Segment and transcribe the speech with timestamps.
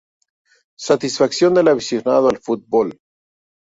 [0.79, 2.97] Satisfacción del aficionado al fútbol.